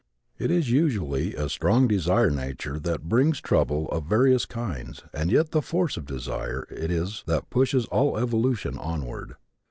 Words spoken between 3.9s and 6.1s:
of various kinds and yet the force of